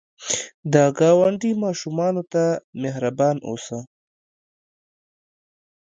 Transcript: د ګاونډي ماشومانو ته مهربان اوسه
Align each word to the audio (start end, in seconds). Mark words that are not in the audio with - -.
د 0.73 0.75
ګاونډي 0.99 1.51
ماشومانو 1.63 2.23
ته 2.33 2.43
مهربان 2.81 3.35
اوسه 3.49 3.79